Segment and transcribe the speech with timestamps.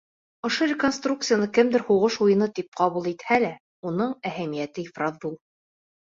[0.47, 3.53] Ошо реконструкцияны кемдер һуғыш уйыны тип кенә ҡабул итһә лә,
[3.93, 5.39] уның әһәмиәте ифрат ҙур.